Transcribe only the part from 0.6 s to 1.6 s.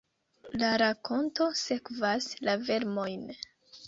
La rakonto